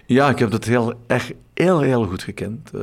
Ja, 0.07 0.29
ik 0.29 0.38
heb 0.38 0.50
dat 0.50 0.64
heel, 0.64 0.95
echt 1.07 1.33
heel, 1.55 1.81
heel 1.81 2.07
goed 2.07 2.23
gekend. 2.23 2.71
Uh, 2.75 2.83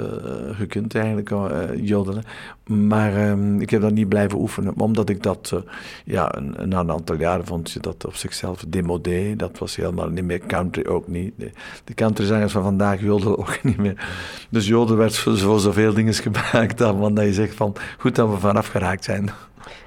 gekund 0.51 0.95
eigenlijk, 0.95 1.29
uh, 1.29 1.49
jodelen. 1.75 2.23
Maar 2.63 3.37
uh, 3.37 3.59
ik 3.59 3.69
heb 3.69 3.81
dat 3.81 3.93
niet 3.93 4.09
blijven 4.09 4.39
oefenen. 4.39 4.73
Omdat 4.79 5.09
ik 5.09 5.23
dat, 5.23 5.51
uh, 5.53 5.59
ja, 6.05 6.33
na 6.65 6.79
een 6.79 6.91
aantal 6.91 7.15
jaren 7.15 7.45
vond 7.45 7.71
je 7.71 7.79
dat 7.79 8.05
op 8.05 8.15
zichzelf 8.15 8.65
demodé. 8.67 9.35
Dat 9.35 9.57
was 9.57 9.75
helemaal 9.75 10.09
niet 10.09 10.23
meer 10.23 10.41
country 10.47 10.85
ook 10.85 11.07
niet. 11.07 11.33
De, 11.37 11.51
de 11.83 11.93
countryzangers 11.93 12.51
van 12.51 12.63
vandaag 12.63 13.01
jodelen 13.01 13.37
ook 13.37 13.63
niet 13.63 13.77
meer. 13.77 14.07
Dus 14.49 14.67
jodel 14.67 14.95
werd 14.95 15.17
voor 15.17 15.59
zoveel 15.59 15.93
dingen 15.93 16.13
gebruikt 16.13 16.77
dan, 16.77 17.15
dat 17.15 17.25
je 17.25 17.33
zegt 17.33 17.55
van, 17.55 17.75
goed 17.97 18.15
dat 18.15 18.29
we 18.29 18.37
vanaf 18.37 18.67
geraakt 18.67 19.03
zijn. 19.03 19.29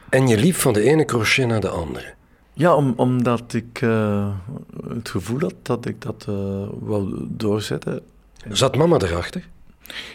En 0.09 0.29
je 0.29 0.37
liep 0.37 0.55
van 0.55 0.73
de 0.73 0.83
ene 0.83 1.05
crochet 1.05 1.47
naar 1.47 1.61
de 1.61 1.69
andere. 1.69 2.15
Ja, 2.55 2.75
om, 2.75 2.93
omdat 2.97 3.53
ik 3.53 3.81
uh, 3.81 4.29
het 4.89 5.09
gevoel 5.09 5.41
had 5.41 5.55
dat 5.63 5.87
ik 5.87 6.03
dat 6.03 6.27
uh, 6.29 6.37
wou 6.81 7.27
doorzetten. 7.29 8.01
Zat 8.51 8.77
mama 8.77 8.99
erachter? 8.99 9.49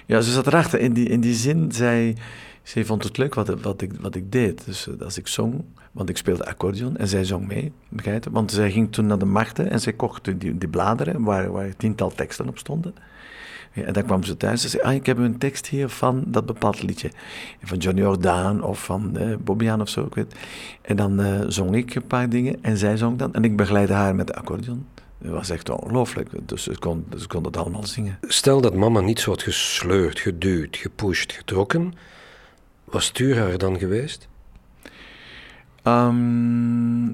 Ja, 0.05 0.21
ze 0.21 0.31
zat 0.31 0.47
erachter. 0.47 0.79
In 0.79 0.93
die, 0.93 1.09
in 1.09 1.19
die 1.19 1.33
zin, 1.33 1.71
zij, 1.71 2.15
zij 2.63 2.85
vond 2.85 3.03
het 3.03 3.17
leuk 3.17 3.33
wat, 3.33 3.61
wat, 3.61 3.81
ik, 3.81 3.91
wat 3.99 4.15
ik 4.15 4.31
deed. 4.31 4.65
Dus 4.65 4.87
uh, 4.87 5.01
als 5.01 5.17
ik 5.17 5.27
zong, 5.27 5.63
want 5.91 6.09
ik 6.09 6.17
speelde 6.17 6.45
accordeon 6.45 6.97
en 6.97 7.07
zij 7.07 7.23
zong 7.23 7.47
mee, 7.47 7.71
begrijp 7.89 8.23
je? 8.23 8.31
Want 8.31 8.51
zij 8.51 8.71
ging 8.71 8.91
toen 8.91 9.05
naar 9.05 9.19
de 9.19 9.25
markten 9.25 9.69
en 9.69 9.79
zij 9.79 9.93
kocht 9.93 10.23
die, 10.23 10.57
die 10.57 10.69
bladeren 10.69 11.23
waar, 11.23 11.51
waar 11.51 11.75
tiental 11.75 12.11
teksten 12.15 12.47
op 12.47 12.57
stonden. 12.57 12.93
En 13.83 13.93
dan 13.93 14.03
kwam 14.03 14.23
ze 14.23 14.37
thuis 14.37 14.63
en 14.63 14.69
zei, 14.69 14.83
ah, 14.83 14.93
ik 14.93 15.05
heb 15.05 15.17
een 15.17 15.37
tekst 15.37 15.67
hier 15.67 15.89
van 15.89 16.23
dat 16.27 16.45
bepaald 16.45 16.83
liedje. 16.83 17.11
Van 17.63 17.77
Johnny 17.77 18.01
Jordaan 18.01 18.63
of 18.63 18.83
van 18.83 19.13
uh, 19.17 19.35
Bobbiaan 19.39 19.81
of 19.81 19.89
zo, 19.89 20.05
ik 20.05 20.15
weet. 20.15 20.35
En 20.81 20.95
dan 20.95 21.21
uh, 21.21 21.39
zong 21.47 21.75
ik 21.75 21.95
een 21.95 22.07
paar 22.07 22.29
dingen 22.29 22.63
en 22.63 22.77
zij 22.77 22.97
zong 22.97 23.17
dan. 23.17 23.33
En 23.33 23.43
ik 23.43 23.55
begeleidde 23.55 23.93
haar 23.93 24.15
met 24.15 24.27
de 24.27 24.35
accordeon. 24.35 24.85
Dat 25.17 25.31
was 25.31 25.49
echt 25.49 25.69
ongelooflijk. 25.69 26.29
Dus 26.41 26.63
ze 26.63 26.77
kon, 26.79 27.05
ze 27.17 27.27
kon 27.27 27.43
dat 27.43 27.57
allemaal 27.57 27.85
zingen. 27.85 28.17
Stel 28.21 28.61
dat 28.61 28.73
mama 28.73 28.99
niet 28.99 29.19
zo 29.19 29.29
had 29.31 29.43
gesleurd, 29.43 30.19
geduwd, 30.19 30.77
gepusht, 30.77 31.31
getrokken. 31.31 31.93
Was 32.83 33.07
het 33.07 33.35
haar 33.35 33.57
dan 33.57 33.79
geweest? 33.79 34.27
Um, 35.87 37.09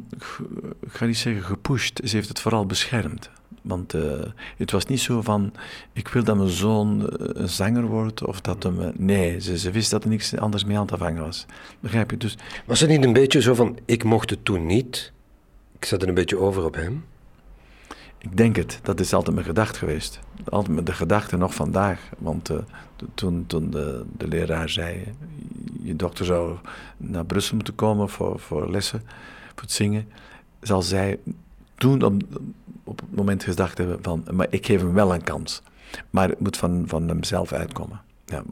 ik 0.82 0.90
ga 0.90 1.06
niet 1.06 1.18
zeggen 1.18 1.44
gepusht. 1.44 2.02
Ze 2.04 2.16
heeft 2.16 2.28
het 2.28 2.40
vooral 2.40 2.66
beschermd. 2.66 3.30
Want 3.62 3.94
uh, 3.94 4.22
het 4.58 4.72
was 4.72 4.86
niet 4.86 5.00
zo 5.00 5.22
van, 5.22 5.54
ik 5.94 6.08
wil 6.08 6.24
dat 6.24 6.38
mijn 6.38 6.50
zoon 6.50 7.10
eh, 7.10 7.28
een 7.42 7.50
zanger 7.50 7.86
wordt, 7.86 8.26
of 8.26 8.42
dat 8.42 8.64
hem... 8.64 8.92
Nee, 8.98 9.40
ze, 9.40 9.58
ze 9.58 9.72
wist 9.72 9.92
dat 9.92 10.04
er 10.04 10.10
niks 10.10 10.38
anders 10.38 10.66
mee 10.66 10.78
aan 10.78 10.86
te 10.86 10.98
vangen 10.98 11.24
was. 11.24 11.46
Begrijp 11.80 12.12
je? 12.12 12.18
Dus, 12.18 12.38
was 12.66 12.80
het 12.80 12.90
niet 12.90 13.04
een 13.04 13.14
beetje 13.14 13.42
zo 13.42 13.54
van, 13.54 13.78
ik 13.86 14.04
mocht 14.04 14.30
het 14.30 14.46
toen 14.46 14.66
niet, 14.66 15.12
ik 15.80 15.86
zat 15.86 16.02
er 16.02 16.08
een 16.08 16.14
beetje 16.14 16.38
over 16.38 16.66
op 16.66 16.76
hem? 16.76 17.04
Ik 18.24 18.38
denk 18.38 18.56
het. 18.56 18.80
Dat 18.82 19.00
is 19.00 19.14
altijd 19.14 19.36
mijn 19.36 19.48
gedachte 19.48 19.80
geweest. 19.80 20.20
Altijd 20.50 20.86
de 20.86 20.94
gedachte 20.94 21.38
nog 21.38 21.54
vandaag. 21.54 22.10
Want 22.18 22.50
uh, 22.50 22.58
toen, 23.14 23.44
toen 23.48 23.70
de, 23.70 24.06
de, 24.18 24.28
leraar 24.28 24.70
zei, 24.70 25.04
je 25.82 25.96
dochter 25.96 26.26
zou 26.26 26.58
naar 26.98 27.26
Brussel 27.26 27.56
moeten 27.56 27.76
komen 27.76 28.10
voor, 28.10 28.40
voor 28.40 28.72
lessen, 28.72 29.02
voor 29.54 29.62
het 29.62 29.72
zingen, 29.72 30.08
zal 30.62 30.82
zij 30.82 31.20
toen 31.76 32.02
op, 32.02 32.14
op 32.84 33.00
het 33.00 33.16
moment 33.16 33.44
gedacht 33.44 33.78
hebben 33.78 34.00
van, 34.02 34.24
maar 34.32 34.48
ik 34.50 34.66
geef 34.66 34.82
hem 34.82 34.94
wel 34.94 35.14
een 35.14 35.24
kans. 35.24 35.62
Maar 36.10 36.30
het 36.30 36.40
moet 36.40 36.58
van, 36.58 36.84
van 36.88 37.08
hemzelf 37.08 37.52
uitkomen. 37.52 38.02
Ja, 38.26 38.44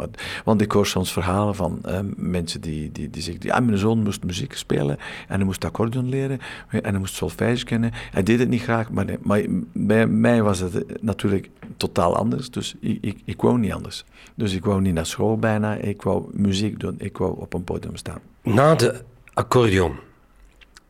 want 0.44 0.62
ik 0.62 0.72
hoor 0.72 0.88
soms 0.88 1.12
verhalen 1.12 1.56
van 1.56 1.80
eh, 1.84 2.00
mensen 2.16 2.62
die, 2.62 2.92
die, 2.92 3.10
die 3.10 3.22
zeggen, 3.22 3.46
ja, 3.46 3.60
mijn 3.60 3.78
zoon 3.78 4.04
moest 4.04 4.24
muziek 4.24 4.54
spelen 4.54 4.98
en 5.28 5.36
hij 5.36 5.44
moest 5.44 5.66
accordeon 5.66 6.10
leren 6.10 6.40
en 6.68 6.84
hij 6.84 7.00
moest 7.00 7.16
solfège 7.16 7.66
kennen. 7.66 7.92
Hij 7.94 8.24
deed 8.24 8.40
het 8.40 8.50
niet 8.50 8.62
graag, 8.62 8.92
maar, 8.92 9.06
maar 9.22 9.42
bij 9.74 10.08
mij 10.08 10.42
was 10.44 10.60
het 10.60 11.01
natuurlijk 11.01 11.50
totaal 11.78 12.16
anders, 12.16 12.50
dus 12.50 12.75
ik, 12.80 12.98
ik, 13.01 13.22
ik 13.25 13.42
wou 13.42 13.60
niet 13.60 13.74
anders. 13.74 14.06
Dus 14.36 14.54
ik 14.54 14.66
wou 14.66 14.82
niet 14.82 14.94
naar 14.94 15.06
school 15.06 15.38
bijna, 15.38 15.75
ik 15.75 16.01
wou 16.01 16.30
muziek 16.32 16.80
doen, 16.80 16.96
ik 16.98 17.18
wou 17.18 17.40
op 17.40 17.54
een 17.54 17.63
podium 17.63 17.96
staan. 17.96 18.20
Na 18.42 18.75
de 18.75 19.01
accordeon 19.34 19.96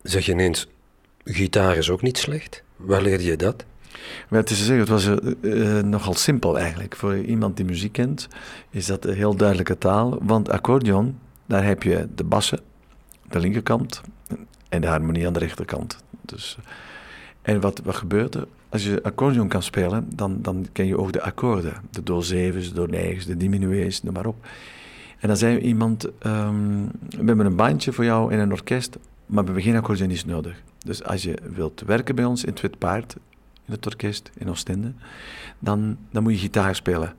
zeg 0.03 0.25
je 0.25 0.31
ineens, 0.31 0.67
gitaar 1.23 1.77
is 1.77 1.89
ook 1.89 2.01
niet 2.01 2.17
slecht. 2.17 2.63
Waar 2.75 3.01
leerde 3.01 3.23
je 3.23 3.35
dat? 3.35 3.65
Is 4.29 4.65
zeggen, 4.65 4.79
het 4.79 4.89
was 4.89 5.09
uh, 5.41 5.79
nogal 5.79 6.13
simpel 6.13 6.59
eigenlijk. 6.59 6.95
Voor 6.95 7.17
iemand 7.17 7.57
die 7.57 7.65
muziek 7.65 7.91
kent, 7.91 8.27
is 8.69 8.85
dat 8.85 9.05
een 9.05 9.15
heel 9.15 9.35
duidelijke 9.35 9.77
taal. 9.77 10.17
Want 10.21 10.49
accordeon, 10.49 11.17
daar 11.45 11.63
heb 11.63 11.83
je 11.83 12.07
de 12.15 12.23
bassen, 12.23 12.59
de 13.29 13.39
linkerkant, 13.39 14.01
en 14.69 14.81
de 14.81 14.87
harmonie 14.87 15.27
aan 15.27 15.33
de 15.33 15.39
rechterkant. 15.39 16.03
Dus, 16.21 16.57
en 17.41 17.61
wat, 17.61 17.81
wat 17.83 17.95
gebeurt 17.95 18.35
er? 18.35 18.47
Als 18.69 18.83
je 18.83 19.03
accordeon 19.03 19.47
kan 19.47 19.63
spelen, 19.63 20.09
dan, 20.15 20.41
dan 20.41 20.67
ken 20.71 20.85
je 20.85 20.97
ook 20.97 21.11
de 21.11 21.21
akkoorden. 21.21 21.73
De 21.89 22.03
do 22.03 22.21
zevens, 22.21 22.67
de 22.67 22.73
do 22.73 22.85
negens, 22.85 23.25
de 23.25 23.37
diminuees, 23.37 24.03
noem 24.03 24.13
maar 24.13 24.25
op. 24.25 24.45
En 25.19 25.27
dan 25.27 25.37
zei 25.37 25.57
iemand, 25.57 26.05
um, 26.05 26.91
we 27.09 27.25
hebben 27.25 27.45
een 27.45 27.55
bandje 27.55 27.93
voor 27.93 28.03
jou 28.03 28.33
in 28.33 28.39
een 28.39 28.51
orkest, 28.51 28.97
maar 29.25 29.39
we 29.39 29.45
hebben 29.45 29.63
geen 29.63 29.75
accordeonist 29.75 30.25
nodig. 30.25 30.61
Dus 30.85 31.03
als 31.03 31.23
je 31.23 31.37
wilt 31.53 31.83
werken 31.85 32.15
bij 32.15 32.25
ons 32.25 32.43
in 32.43 32.49
het 32.49 32.61
Wit 32.61 32.77
Paard, 32.77 33.15
in 33.71 33.77
het 33.77 33.85
orkest 33.85 34.29
in 34.37 34.49
Oostende, 34.49 34.93
dan, 35.59 35.97
dan 36.11 36.23
moet 36.23 36.33
je 36.33 36.39
gitaar 36.39 36.75
spelen 36.75 37.13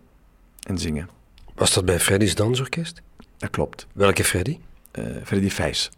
en 0.63 0.79
zingen. 0.79 1.09
Was 1.55 1.75
dat 1.75 1.85
bij 1.85 2.01
Freddy's 2.01 2.35
Dansorkest? 2.35 3.03
Dat 3.37 3.51
klopt. 3.51 3.87
Welke 3.93 4.25
Freddy? 4.25 4.59
Uh, 4.99 5.05
Freddy 5.25 5.51
Vijs. 5.51 5.91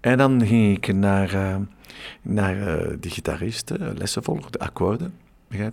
En 0.00 0.18
dan 0.18 0.46
ging 0.46 0.76
ik 0.76 0.94
naar, 0.94 1.34
uh, 1.34 1.56
naar 2.22 2.56
uh, 2.56 2.96
de 3.00 3.10
gitarist, 3.10 3.72
lessen 3.78 4.22
volgen, 4.22 4.52
de 4.52 4.58
akkoorden. 4.58 5.14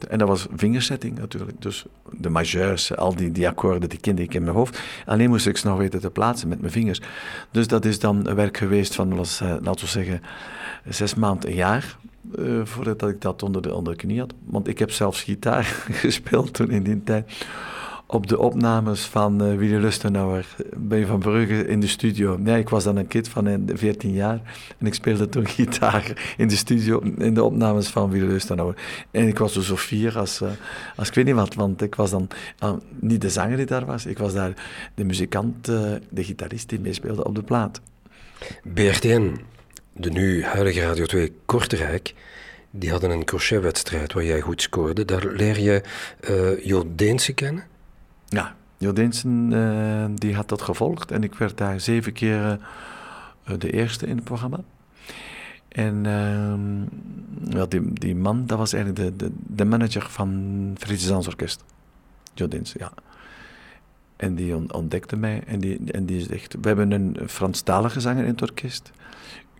En 0.10 0.18
dat 0.18 0.28
was 0.28 0.48
vingersetting 0.56 1.18
natuurlijk. 1.18 1.62
Dus 1.62 1.86
de 2.12 2.30
majeurs, 2.30 2.96
al 2.96 3.16
die, 3.16 3.32
die 3.32 3.48
akkoorden, 3.48 3.90
die 3.90 4.00
kende 4.00 4.22
ik 4.22 4.34
in 4.34 4.44
mijn 4.44 4.56
hoofd. 4.56 4.80
Alleen 5.06 5.30
moest 5.30 5.48
ik 5.48 5.58
ze 5.58 5.68
nog 5.68 5.78
weten 5.78 6.00
te 6.00 6.10
plaatsen 6.10 6.48
met 6.48 6.60
mijn 6.60 6.72
vingers. 6.72 7.02
Dus 7.52 7.68
dat 7.68 7.86
is 7.86 8.00
dan 8.00 8.36
werk 8.36 8.58
geweest 8.58 8.96
van, 8.96 9.16
laten 9.16 9.80
we 9.80 9.88
zeggen, 9.88 10.22
zes 10.90 11.16
maanden, 11.16 11.50
een 11.50 11.56
jaar. 11.56 11.98
Uh, 12.40 12.62
voordat 12.64 13.10
ik 13.10 13.22
dat 13.22 13.44
onder 13.44 13.62
de, 13.62 13.74
onder 13.74 13.94
de 13.94 14.00
knie 14.00 14.20
had. 14.20 14.34
Want 14.46 14.68
ik 14.68 14.80
heb 14.80 14.92
zelfs 14.92 15.24
gitaar 15.24 15.64
gespeeld 16.04 16.54
toen 16.54 16.70
in 16.70 16.84
die 16.84 17.04
tijd 17.04 17.32
op 18.12 18.28
de 18.28 18.40
opnames 18.40 19.06
van 19.06 19.44
uh, 19.44 19.58
Willy 19.58 19.76
Lustenauer 19.76 20.56
bij 20.78 21.06
Van 21.06 21.20
Brugge 21.20 21.68
in 21.68 21.80
de 21.80 21.88
studio. 21.88 22.40
Ja, 22.44 22.56
ik 22.56 22.70
was 22.70 22.84
dan 22.84 22.98
een 22.98 23.08
kind 23.08 23.28
van 23.28 23.70
14 23.74 24.10
eh, 24.10 24.16
jaar 24.16 24.42
en 24.78 24.86
ik 24.86 24.94
speelde 24.94 25.30
toen 25.30 25.48
gitaar 25.58 26.34
in 26.38 26.48
de 26.48 26.56
studio, 26.56 27.00
in 27.00 27.34
de 27.34 27.44
opnames 27.44 27.88
van 27.88 28.10
Willy 28.10 28.28
Lustenauer. 28.28 28.76
En 29.12 29.28
ik 29.28 29.38
was 29.38 29.54
dus 29.54 29.66
zo 29.66 29.76
fier 29.76 30.18
als, 30.18 30.42
als 30.96 31.08
ik 31.08 31.14
weet 31.14 31.26
niet 31.26 31.36
wat, 31.36 31.54
want 31.54 31.82
ik 31.82 31.96
was 31.96 32.10
dan 32.10 32.28
uh, 32.64 32.74
niet 33.00 33.22
de 33.22 33.30
zanger 33.30 33.58
die 33.58 33.66
daar 33.66 33.86
was, 33.86 34.06
ik 34.06 34.18
was 34.18 34.34
daar 34.34 34.54
de 34.96 35.04
muzikant, 35.04 35.66
de 35.66 36.24
gitarist 36.24 36.70
die 36.70 36.80
meespeelde 36.80 37.24
op 37.24 37.36
de 37.36 37.44
plaat. 37.44 37.82
BRTN, 38.74 39.40
de 39.94 40.10
nu 40.10 40.44
huidige 40.44 40.82
Radio 40.82 41.06
2 41.06 41.36
Kortrijk, 41.46 42.14
die 42.70 42.92
hadden 42.92 43.10
een 43.10 43.26
crochetwedstrijd 43.26 44.14
waar 44.14 44.24
jij 44.24 44.42
goed 44.42 44.62
scoorde. 44.62 45.06
Daar 45.06 45.26
leer 45.26 45.60
je 45.60 45.84
uh, 46.70 47.34
kennen. 47.36 47.64
Ja, 48.28 48.56
Jo 48.78 48.94
Deensen 48.94 49.52
uh, 49.52 50.06
die 50.16 50.36
had 50.36 50.50
dat 50.50 50.62
gevolgd 50.62 51.12
en 51.12 51.24
ik 51.24 51.34
werd 51.34 51.58
daar 51.58 51.80
zeven 51.80 52.14
keer 52.14 52.60
uh, 53.50 53.58
de 53.58 53.72
eerste 53.72 54.08
in 54.08 54.16
het 54.16 54.24
programma. 54.24 54.60
En 55.68 56.06
uh, 57.54 57.64
die, 57.70 57.94
die 57.94 58.16
man, 58.16 58.46
dat 58.46 58.58
was 58.58 58.74
eigenlijk 58.74 59.20
de, 59.20 59.32
de, 59.48 59.66
manager 59.66 60.10
van 60.10 60.76
Friese 60.78 61.08
Dansorkest. 61.08 61.64
Jo 62.34 62.48
Deensen, 62.48 62.80
ja. 62.80 62.92
En 64.16 64.36
die 64.36 64.74
ontdekte 64.74 65.16
mij 65.16 65.44
en 65.46 65.60
die, 65.60 65.92
en 65.92 66.06
die 66.06 66.22
zegt, 66.22 66.56
we 66.62 66.68
hebben 66.68 66.92
een 66.92 67.18
Franstalige 67.28 68.00
zanger 68.00 68.24
in 68.24 68.32
het 68.32 68.42
orkest. 68.42 68.92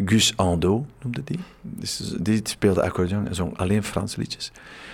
Gus 0.06 0.38
Ando 0.38 0.86
noemde 1.02 1.24
die. 1.24 1.40
Dus 1.62 2.14
die 2.20 2.40
speelde 2.44 2.82
accordeon 2.82 3.28
en 3.28 3.36
zong 3.36 3.58
alleen 3.58 3.84
Franse 3.84 4.20
liedjes. 4.20 4.52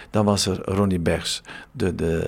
Dan 0.10 0.26
was 0.26 0.46
er 0.46 0.62
Ronnie 0.64 1.00
Bers, 1.00 1.42
de, 1.72 1.96
de, 1.96 2.20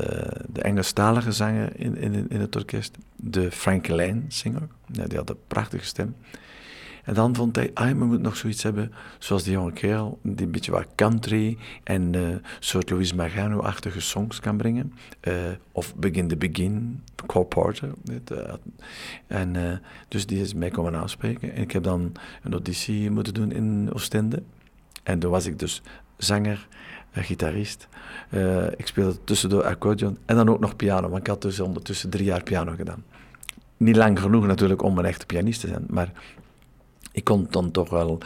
de 0.54 0.62
Engelstalige 0.62 1.32
zanger 1.32 1.80
in, 1.80 1.98
in, 1.98 2.30
in 2.30 2.40
het 2.40 2.56
orkest. 2.56 2.98
De 3.16 3.52
Frank 3.52 3.88
Lane 3.88 4.22
zinger, 4.28 4.68
ja, 4.92 5.06
die 5.06 5.18
had 5.18 5.30
een 5.30 5.38
prachtige 5.48 5.86
stem. 5.86 6.16
En 7.04 7.14
dan 7.14 7.36
vond 7.36 7.56
hij, 7.56 7.72
ah, 7.74 7.88
we 7.88 7.94
moeten 7.94 8.22
nog 8.22 8.38
zoiets 8.38 8.64
hebben 8.64 8.92
zoals 9.18 9.44
die 9.44 9.54
jonge 9.54 9.72
kerel, 9.72 10.20
die 10.24 10.46
een 10.46 10.52
beetje 10.52 10.72
wat 10.72 10.88
country 10.96 11.58
en 11.84 12.14
uh, 12.14 12.36
soort 12.60 12.90
Louis 12.90 13.14
Magano-achtige 13.14 14.02
songs 14.02 14.40
kan 14.40 14.58
brengen. 14.58 14.94
Uh, 15.28 15.34
of 15.72 15.96
Begin 15.96 16.28
the 16.28 16.38
Begin, 16.38 17.04
Cole 17.26 17.46
Porter. 17.46 17.90
Uh, 18.32 18.54
en, 19.28 19.82
dus 20.08 20.26
die 20.26 20.42
is 20.42 20.54
mij 20.54 20.70
komen 20.70 20.96
aanspreken. 20.96 21.54
En 21.54 21.62
ik 21.62 21.72
heb 21.72 21.84
dan 21.84 22.12
een 22.44 22.52
auditie 22.52 23.12
moeten 23.12 23.34
doen 23.34 23.52
in 23.52 23.90
Oostende. 23.94 24.44
En 25.04 25.20
toen 25.20 25.32
was 25.32 25.46
ik 25.46 25.60
dus 25.60 25.82
zanger, 26.18 26.68
gitarist. 27.14 27.88
ik 28.76 28.88
speelde 28.88 29.24
tussendoor 29.24 29.64
accordeon 29.64 30.18
en 30.26 30.36
dan 30.36 30.50
ook 30.50 30.60
nog 30.60 30.76
piano, 30.76 31.10
want 31.10 31.22
ik 31.22 31.28
had 31.28 31.42
dus 31.42 31.60
ondertussen 31.60 32.10
drie 32.10 32.26
jaar 32.26 32.44
piano 32.44 32.74
gedaan. 32.76 33.04
niet 33.78 33.96
lang 33.96 34.20
genoeg 34.20 34.46
natuurlijk 34.46 34.82
om 34.82 34.98
een 34.98 35.06
echte 35.06 35.26
pianist 35.26 35.62
te 35.62 35.68
zijn, 35.68 35.86
maar 35.88 36.12
ik 37.12 37.24
kon 37.24 37.48
dan 37.50 37.72
toch 37.72 37.90
wel, 37.90 38.18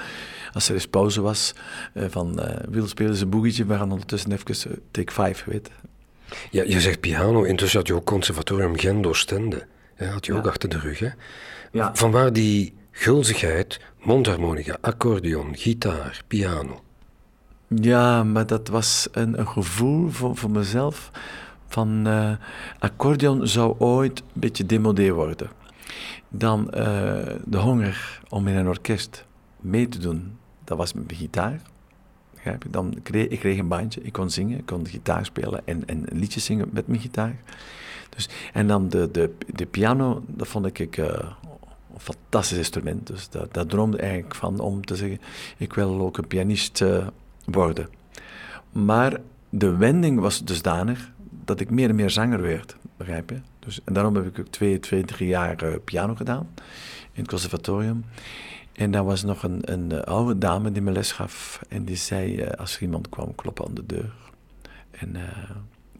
als 0.53 0.67
er 0.67 0.73
eens 0.73 0.87
pauze 0.87 1.21
was, 1.21 1.53
van 1.95 2.41
wil 2.69 2.87
spelen 2.87 3.15
ze 3.15 3.23
een 3.23 3.29
boegietje, 3.29 3.65
we 3.65 3.77
gaan 3.77 3.91
ondertussen 3.91 4.31
even 4.31 4.81
take 4.91 5.11
five, 5.11 5.49
weet 5.49 5.71
Ja, 6.51 6.63
je 6.63 6.81
zegt 6.81 6.99
piano, 6.99 7.43
intussen 7.43 7.79
had 7.79 7.87
je 7.87 7.93
ook 7.93 8.05
conservatorium 8.05 8.77
Gent 8.77 9.05
Oostende. 9.05 9.67
Ja, 9.97 10.05
had 10.05 10.25
je 10.25 10.33
ook 10.33 10.47
achter 10.47 10.69
de 10.69 10.79
rug, 10.79 10.99
hè? 10.99 11.09
Ja. 11.71 11.95
Vanwaar 11.95 12.33
die 12.33 12.73
gulzigheid, 12.91 13.79
mondharmonica, 13.99 14.77
accordeon, 14.81 15.55
gitaar, 15.55 16.21
piano. 16.27 16.81
Ja, 17.67 18.23
maar 18.23 18.47
dat 18.47 18.67
was 18.67 19.07
een, 19.11 19.39
een 19.39 19.47
gevoel 19.47 20.09
voor, 20.09 20.35
voor 20.35 20.51
mezelf 20.51 21.11
van 21.67 22.07
uh, 22.07 22.31
accordeon 22.79 23.47
zou 23.47 23.75
ooit 23.77 24.19
een 24.19 24.25
beetje 24.33 24.65
demodé 24.65 25.11
worden. 25.11 25.49
Dan 26.29 26.67
uh, 26.77 26.83
de 27.45 27.57
honger 27.57 28.21
om 28.29 28.47
in 28.47 28.55
een 28.55 28.67
orkest 28.67 29.25
mee 29.59 29.89
te 29.89 29.97
doen, 29.97 30.37
dat 30.63 30.77
was 30.77 30.93
met 30.93 31.05
mijn 31.07 31.19
gitaar. 31.19 31.61
Dan 32.69 32.97
kreeg, 33.03 33.27
ik 33.27 33.39
kreeg 33.39 33.57
een 33.57 33.67
bandje, 33.67 34.01
ik 34.01 34.13
kon 34.13 34.29
zingen, 34.29 34.57
ik 34.57 34.65
kon 34.65 34.87
gitaar 34.87 35.25
spelen 35.25 35.61
en, 35.65 35.87
en 35.87 36.05
liedjes 36.11 36.45
zingen 36.45 36.69
met 36.71 36.87
mijn 36.87 37.01
gitaar. 37.01 37.35
Dus, 38.09 38.29
en 38.53 38.67
dan 38.67 38.89
de, 38.89 39.09
de, 39.11 39.35
de 39.53 39.65
piano, 39.65 40.23
dat 40.27 40.47
vond 40.47 40.79
ik 40.79 40.97
uh, 40.97 41.05
een 41.93 41.99
fantastisch 41.99 42.57
instrument. 42.57 43.07
Dus 43.07 43.29
dat, 43.29 43.53
dat 43.53 43.69
droomde 43.69 43.97
eigenlijk 43.97 44.35
van 44.35 44.59
om 44.59 44.85
te 44.85 44.95
zeggen, 44.95 45.19
ik 45.57 45.73
wil 45.73 46.01
ook 46.01 46.17
een 46.17 46.27
pianist 46.27 46.81
uh, 46.81 47.07
worden. 47.45 47.89
Maar 48.71 49.19
de 49.49 49.75
wending 49.75 50.19
was 50.19 50.43
dusdanig 50.43 51.11
dat 51.45 51.59
ik 51.59 51.69
meer 51.69 51.89
en 51.89 51.95
meer 51.95 52.09
zanger 52.09 52.41
werd, 52.41 52.75
begrijp 52.97 53.29
je? 53.29 53.39
Dus, 53.59 53.79
daarom 53.85 54.15
heb 54.15 54.25
ik 54.25 54.39
ook 54.39 54.47
twee, 54.47 54.79
twee 54.79 55.03
drie 55.03 55.27
jaar 55.27 55.63
uh, 55.63 55.75
piano 55.83 56.15
gedaan 56.15 56.47
in 57.11 57.21
het 57.21 57.27
conservatorium. 57.27 58.05
En 58.73 58.91
daar 58.91 59.03
was 59.03 59.23
nog 59.23 59.43
een, 59.43 59.61
een 59.71 60.03
oude 60.03 60.37
dame 60.37 60.71
die 60.71 60.81
me 60.81 60.91
les 60.91 61.11
gaf. 61.11 61.61
En 61.69 61.85
die 61.85 61.95
zei, 61.95 62.45
als 62.45 62.75
er 62.75 62.81
iemand 62.81 63.09
kwam 63.09 63.35
kloppen 63.35 63.65
aan 63.65 63.73
de 63.73 63.85
deur. 63.85 64.13
En 64.91 65.11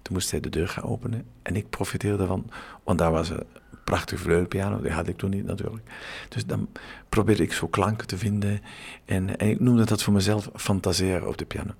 toen 0.01 0.13
moest 0.13 0.31
hij 0.31 0.39
de 0.39 0.49
deur 0.49 0.67
gaan 0.67 0.83
openen. 0.83 1.25
En 1.41 1.55
ik 1.55 1.69
profiteerde 1.69 2.21
ervan, 2.21 2.49
want 2.83 2.99
daar 2.99 3.11
was 3.11 3.29
een 3.29 3.43
prachtige 3.83 4.21
vleugelpiano. 4.21 4.81
Die 4.81 4.91
had 4.91 5.07
ik 5.07 5.17
toen 5.17 5.29
niet 5.29 5.45
natuurlijk. 5.45 5.89
Dus 6.29 6.45
dan 6.45 6.69
probeerde 7.09 7.43
ik 7.43 7.53
zo 7.53 7.67
klanken 7.67 8.07
te 8.07 8.17
vinden. 8.17 8.61
En, 9.05 9.37
en 9.37 9.49
ik 9.49 9.59
noemde 9.59 9.85
dat 9.85 10.03
voor 10.03 10.13
mezelf 10.13 10.49
fantaseren 10.55 11.27
op 11.27 11.37
de 11.37 11.45
piano. 11.45 11.71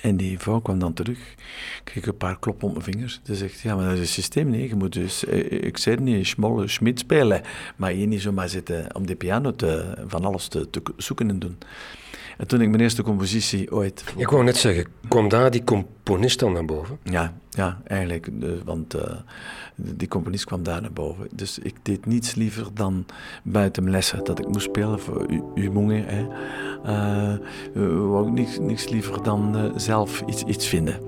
En 0.00 0.16
die 0.16 0.38
vrouw 0.38 0.60
kwam 0.60 0.78
dan 0.78 0.92
terug, 0.92 1.34
kreeg 1.84 2.06
een 2.06 2.16
paar 2.16 2.38
kloppen 2.38 2.68
op 2.68 2.72
mijn 2.72 2.84
vingers. 2.84 3.20
Ze 3.22 3.34
zegt, 3.34 3.60
ja, 3.60 3.74
maar 3.74 3.84
dat 3.84 3.92
is 3.92 4.00
het 4.00 4.08
systeem 4.08 4.50
niet. 4.50 4.70
Je 4.70 4.76
moet 4.76 4.92
dus, 4.92 5.24
eh, 5.24 5.52
ik 5.52 5.76
zei 5.76 5.96
niet, 5.96 6.26
smolle 6.26 6.68
schmid 6.68 6.98
spelen, 6.98 7.42
maar 7.76 7.90
hier 7.90 8.06
niet 8.06 8.22
zomaar 8.22 8.48
zitten 8.48 8.94
om 8.94 9.06
de 9.06 9.16
piano 9.16 9.54
te, 9.54 9.94
van 10.06 10.24
alles 10.24 10.48
te, 10.48 10.70
te 10.70 10.82
zoeken 10.96 11.28
en 11.28 11.38
doen. 11.38 11.58
En 12.38 12.46
toen 12.46 12.60
ik 12.60 12.68
mijn 12.68 12.82
eerste 12.82 13.02
compositie 13.02 13.72
ooit... 13.72 14.04
Ik 14.16 14.28
wou 14.28 14.44
net 14.44 14.56
zeggen, 14.56 14.86
kwam 15.08 15.28
daar 15.28 15.50
die 15.50 15.64
componist 15.64 16.38
dan 16.38 16.52
naar 16.52 16.64
boven? 16.64 16.98
Ja, 17.02 17.34
ja 17.50 17.80
eigenlijk. 17.86 18.28
Want 18.64 18.96
uh, 18.96 19.02
die 19.74 20.08
componist 20.08 20.44
kwam 20.44 20.62
daar 20.62 20.80
naar 20.80 20.92
boven. 20.92 21.28
Dus 21.32 21.58
ik 21.58 21.74
deed 21.82 22.06
niets 22.06 22.34
liever 22.34 22.66
dan 22.74 23.06
buiten 23.42 23.90
lessen 23.90 24.24
dat 24.24 24.38
ik 24.38 24.48
moest 24.48 24.66
spelen 24.66 25.00
voor 25.00 25.26
Umongen. 25.54 26.28
Uh, 26.86 27.34
wou 27.84 28.26
ik 28.26 28.32
niets, 28.32 28.58
niets 28.58 28.88
liever 28.88 29.22
dan 29.22 29.56
uh, 29.56 29.72
zelf 29.76 30.22
iets, 30.26 30.42
iets 30.42 30.66
vinden. 30.66 31.07